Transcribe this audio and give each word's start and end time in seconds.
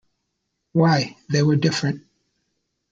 Why, 0.71 1.15
they 1.29 1.43
were 1.43 1.57
different! 1.57 2.05